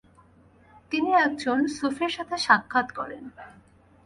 [0.91, 3.23] তিনি একজন সুফির সাথে সাক্ষাৎ করেন।